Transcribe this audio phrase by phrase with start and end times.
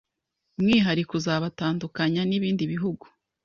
[0.57, 3.05] umwihariko uzabatandukanya n’ibindi bihugu.